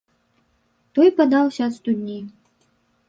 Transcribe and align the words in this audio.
Той 0.99 1.09
падаўся 1.19 1.61
ад 1.67 1.73
студні. 1.79 2.17